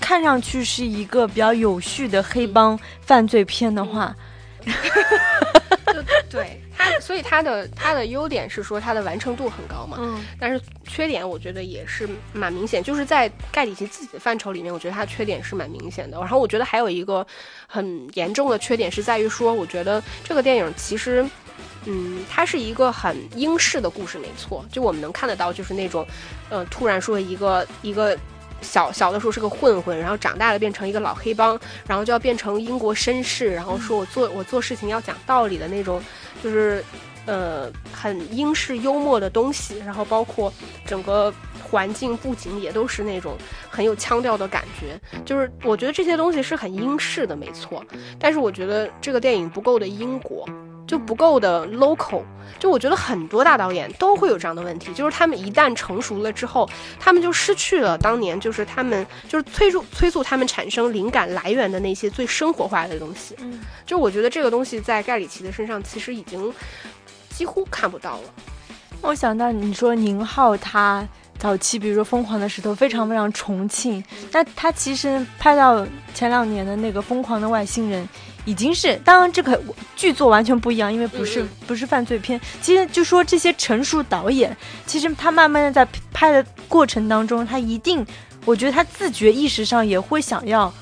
[0.00, 4.14] 看上去是一个比较有序的黑帮犯罪片的话。
[6.28, 16.18] 对它，所以它的它的优点是说它的完成度很高嘛，嗯，但是缺点我觉得也是蛮明显，就是在盖里奇自己的范畴里面，我觉得它缺点是蛮明显的。
[16.18, 17.24] 然后我觉得还有一个
[17.68, 21.24] 很严重的缺点是在于说，我觉得这个电影其实，
[21.86, 26.06] 嗯，它是一个很英式的故事，没错，就我们能看得到，就是那种，
[26.50, 28.16] 呃，突然说一个一个。
[28.62, 36.00] 小小的时候是个混混，然后长大了变成一个老黑帮，然后就要变成英国绅士，然后说我做我做事情要讲道理的那种，
[36.42, 36.82] 就是，
[37.26, 40.50] 呃，很英式幽默的东西，然后包括
[40.86, 41.30] 整个
[41.62, 43.36] 环境布景也都是那种
[43.68, 47.84] 很有腔调的感觉，就是我觉得这些东西是很英式的，没错，
[48.18, 50.48] 但是我觉得这个电影不够的英国。
[50.86, 52.22] 就不够的 local，
[52.58, 56.68] 就我觉得很多大导演都会有这样的问题，就是他们一旦成熟了之后，
[57.00, 63.34] 他们就失去了当年就是他们就是催促催促他们产生灵感来源的那些最生活化的东西。
[63.38, 66.52] 嗯，就我觉得这个东西在盖里奇的身上其实已经
[67.30, 68.24] 几乎看不到了。
[69.00, 71.06] 我想到你说宁浩他
[71.38, 78.04] 早期，比如说《疯狂的石头》，非常非常重庆，那他其实拍到前两年的那个《疯狂的外星人》。
[78.44, 79.60] 已经是，当然这个
[79.96, 82.40] 剧作完全不一样，因为不是不是犯罪片。
[82.60, 88.04] 其实就说这些成熟导演，其实他慢慢的在拍的过程当中，他一定，
[88.44, 90.72] 我觉得他自觉意识上也会想要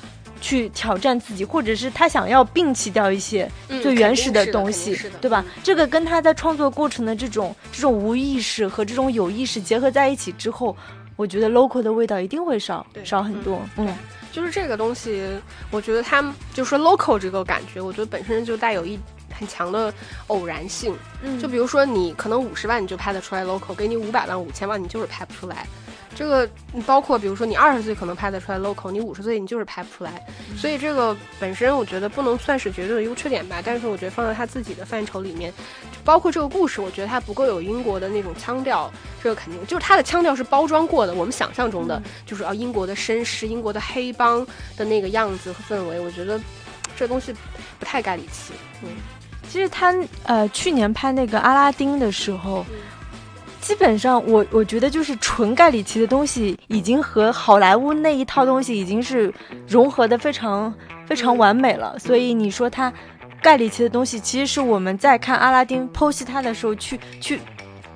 [0.41, 3.49] 去挑战自己，或者是他想要摒弃掉一些
[3.81, 5.45] 最原始的东西，对吧？
[5.63, 10.77] 这个跟他在创作过程的这种这种无意识和这种有意识结合在一起之后，
[11.15, 13.87] 我觉得 local 的味道一定会少少很多，嗯。
[14.33, 15.23] 就是这个东西，
[15.71, 18.99] 我觉得它就说 local 这个感觉，我觉得本身就带有一
[19.39, 19.93] 很强的
[20.29, 20.97] 偶然性。
[21.23, 25.67] 嗯，就比如说你可能五十万你就拍得出来 local，给你五百万、五千万你就是拍不出来。
[26.15, 26.49] 这个
[26.87, 30.25] 包括，比如说你二十岁可能拍得出来 local，你五十岁你就是拍不出来。
[30.57, 33.63] 所以这个本身我觉得不能算是绝对的优缺点吧。
[33.65, 35.53] 但是我觉得放在他自己的范畴里面，
[36.05, 38.93] 包括这个故事，我觉得它不够有英国的那种腔调。
[39.23, 41.15] 这个肯定就是他的腔调是包装过的。
[41.15, 44.47] 我们想象中的就是啊，英国的绅士、英国的黑帮
[44.77, 46.39] 的那个样子和氛围，我觉得
[46.95, 47.35] 这东西
[47.79, 48.53] 不太盖里奇。
[48.83, 48.89] 嗯，
[49.49, 49.95] 其实他
[50.25, 52.67] 呃去年拍那个阿拉丁的时候。
[53.63, 59.33] 基本上，我我觉得就是纯盖里奇的东西，已经和好莱坞那一套东西已经是
[59.69, 60.75] 融合的非常
[61.07, 61.97] 非常完美了。
[61.99, 62.93] 所以你说他
[63.41, 67.41] 盖里奇的东西，其实是我们在看阿拉丁剖析他的时候去去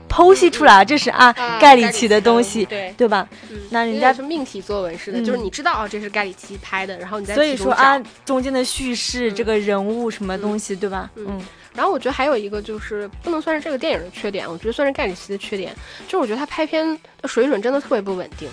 [0.08, 3.28] 剖析出来，这是啊盖里奇的东西，对对吧？
[3.70, 11.10] 那人家是命题作文似的，就是你知道啊，这是盖里奇拍的，然后你在所以说啊中间的叙事这个人物什么东西，对吧？
[11.16, 11.40] 嗯。
[11.76, 15.74] 然后我觉得还有一个就是不能算是这个电影的缺点，我觉得算是盖里奇的缺点，
[16.06, 18.48] 就是我觉得他拍片的水准真的特别不稳定，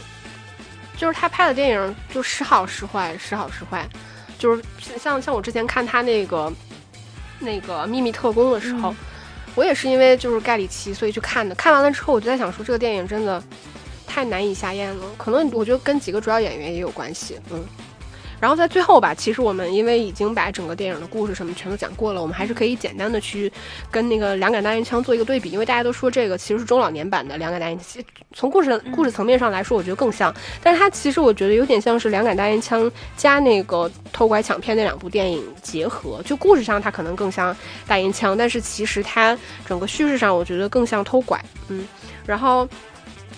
[0.97, 3.87] 就是他拍的电影就时好时坏，时好时坏，
[4.37, 4.61] 就是
[5.01, 6.51] 像像我之前看他那个
[7.39, 8.93] 那个秘密特工的时候，
[9.55, 13.41] 我也是因为就是盖里奇所以去看的，看完了之后我就在想说这个电影真的
[14.05, 17.63] 太难以下咽了，可能我觉得跟几个主要演员也有关系，嗯。
[18.43, 23.49] 然后在最后吧，其实我们因为已经把整个电影的故事什么全都讲过了，我们还是可以简单的去
[23.89, 28.03] 跟那个两杆大烟枪做一个对比，因为大家都说这个其实是中老年版的两杆大烟枪，
[28.33, 37.55] 从故事故事层面上来说，我觉得更像，但是它其实我觉得有点像是两杆大烟枪加那个偷拐抢骗那两部电影结合，就故事上它可能更像
[37.87, 41.87] 大烟枪，但是其实它整个叙事上我觉得更像偷拐，嗯，
[42.25, 42.67] 然后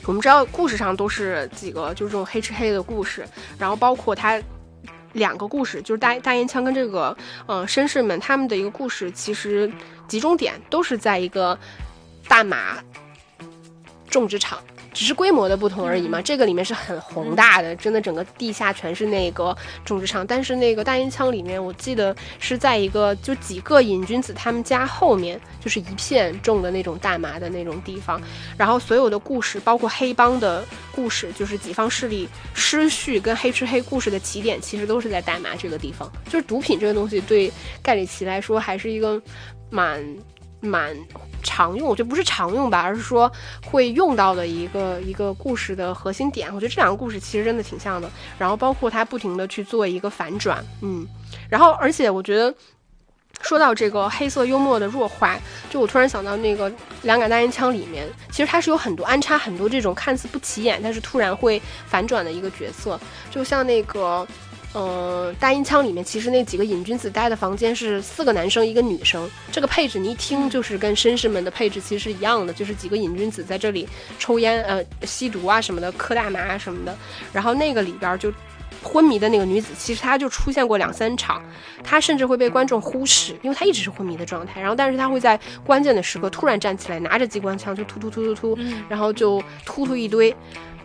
[0.08, 3.24] 我们知道故事上都是几个就是这种黑吃黑的故事，
[3.60, 4.42] 然后包括它。
[5.16, 9.72] 两个故事，就是大大烟枪跟这个，嗯，绅士们他们的一个故事，其实
[10.08, 11.58] 集中点都是在一个
[12.28, 12.78] 大马
[14.10, 14.60] 种植场。
[14.96, 20.26] 只是规模的不同而已嘛，这个里面是很宏大的，真的整个地下全是那个种植场。
[20.26, 28.22] 但是那个大烟枪里面，我记得是在一个就几个瘾君子他们家后面，就是一片种的那种大麻的那种地方。
[28.58, 36.10] 然后所有的故事，包括黑帮的故事，就是几方势力失序跟黑吃黑故事的起点，其实都是在大麻这个地方。
[36.30, 37.52] 就是毒品这个东西，对
[37.84, 39.22] 盖里奇来说还是一个
[39.70, 40.02] 蛮。
[40.66, 40.96] 蛮
[41.44, 43.32] 常用，我觉得不是常用吧，而是说
[43.64, 46.54] 会用到的一个一个故事的核心点。
[46.54, 48.10] 我觉得这两个故事其实真的挺像的。
[48.38, 51.08] 然后包括他不停的去做一个反转，嗯，
[51.50, 52.54] 然后而且我觉得
[53.42, 55.38] 说到这个黑色幽默的弱化，
[55.70, 56.70] 就我突然想到那个
[57.04, 63.00] 《两杆大烟枪》里面，其实它是有很多安插很多这种看似不起眼，但是突然会反转的一个角色，
[63.30, 64.28] 就像那个。
[64.78, 73.88] 嗯，大音枪里面其实那几个瘾君子待的房间是四个男生一个女生，这个配置你一听就是跟绅士们的配置其实是一样的，就是几个瘾君子在这里
[74.20, 76.94] 抽烟、呃吸毒啊什么的，嗑大麻什么的。
[77.32, 78.30] 然后那个里边就
[78.84, 81.42] 昏迷的那个女子，其实她就出现过两三场，
[81.82, 84.60] 她甚至会被观众忽视，因为她一直是昏迷的状态。
[84.60, 88.60] 然后但是她会在关键的时刻突然站起来，拿着机关枪就突突突突突，
[88.90, 90.36] 然后就突突一堆。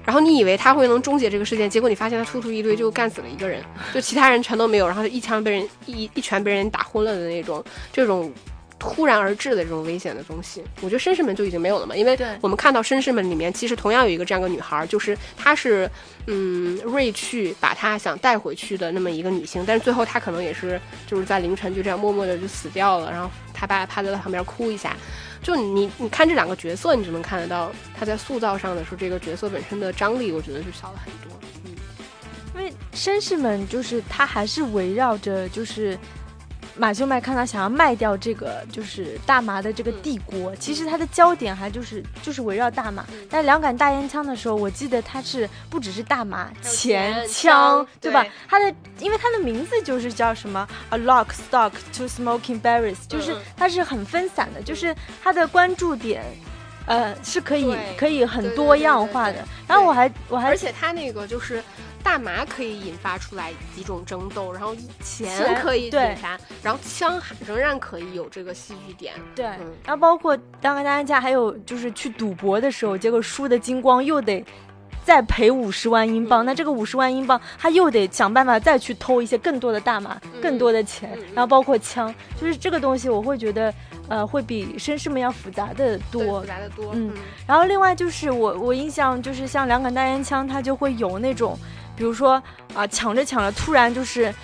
[0.05, 3.63] 然后你以为他会能终结这个事件，结果你发现他突突一堆就干死了一个人，
[3.95, 8.33] 就其他人全都没有，然后一枪被人一一拳被人打昏了的那种，这种
[8.81, 15.89] 突然而至的这种危险的东西，我觉得绅士们就已经没有了嘛，因为我们看到绅士们里面其实同样有一个这样个女孩，就是她是
[16.27, 24.97] 嗯瑞去把她想带回去的那么一个女性，但是最后她可能也是就是在凌晨就这样默默的就死掉了，然后她爸趴在她旁边哭一下。
[25.43, 31.39] 就你，你看这两个角色，你就能看得到他在塑造上的时候，这个角色本身的张力，我觉得就小了很多。
[31.65, 31.73] 嗯，
[32.55, 35.99] 因为绅士们就是他还是围绕着就是。
[36.81, 43.05] 马修麦康纳想要卖掉这个就是大麻的这个帝国，其实他的焦点还就是就是围绕大麻。
[43.29, 48.25] 但两杆大烟枪的时候，我记得他是不只是大麻、钱、枪，对吧？
[48.49, 56.25] 他的因为他的名字就是叫什么？A lock, stock, two smoking berries，就是他是很分散的，就是他的关注点，
[56.91, 59.37] 呃，是可以可以很多样化的。
[59.67, 61.63] 然后我还我还而且他那个就是。
[62.03, 69.13] 大麻可以引发出来几种争斗，然后钱可以引发，然后枪仍然可以有这个戏剧点。
[69.35, 69.45] 对，
[69.85, 74.43] 然后包括当个大家还有就是去赌博的时候，结果输的精光又得
[75.05, 83.73] 再赔五十万英镑，那这个五十万英镑他又得想办法再去偷一些更多的大麻，更多的钱，然后包括枪，就是这个东西我会觉得
[84.09, 86.93] 呃会比绅士们要复杂的多，复杂的多。
[86.95, 87.13] 嗯，
[87.47, 91.59] 然后另外就是我我印象就是像两杆大烟枪，它就会有那种。
[91.97, 92.43] 比如说
[92.73, 94.35] 啊，抢着抢着，突然就是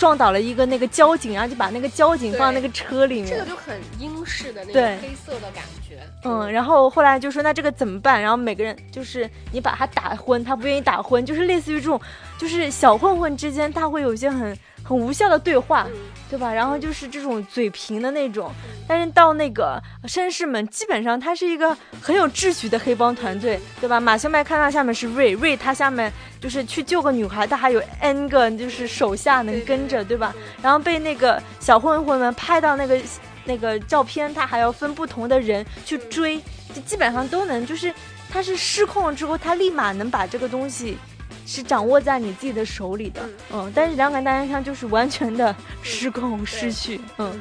[0.00, 6.00] 撞倒了一个那个交警，然后就把那个交警放那个车里面，这个就很英式的那种黑色的感觉。
[6.24, 8.18] 嗯，然后后来就说那这个怎么办？
[8.18, 12.00] 然后每个人就是你把他打昏，他不愿意打昏，就是类似于这种，
[12.38, 14.56] 就是小混混之间他会有一些很。
[14.82, 15.86] 很无效的对话，
[16.28, 16.52] 对吧？
[16.52, 18.50] 然后就是这种嘴贫的那种，
[18.88, 24.00] 但是到那个绅士们，基本上他是一个很有秩序的黑帮团队，对吧？
[24.00, 30.34] 马修麦看到下面是瑞瑞，他下面就是去救个女孩，他还有 n 个就是手下能跟着，对吧？
[30.62, 32.98] 然后被那个小混混们拍到那个
[33.44, 36.40] 那个照片，他还要分不同的人去追，
[36.74, 37.92] 就基本上都能，就是
[38.30, 40.96] 他是失控了之后，他立马能把这个东西。
[41.46, 47.40] 是掌握在你自己的手里的，嗯，但是两杆大烟枪就是完全的失控失去，嗯。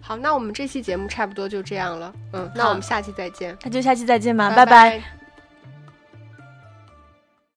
[0.00, 5.17] 好，那我们这期节目差不多就这样了，嗯，那我们下期再见，那就下期再见吧，拜拜。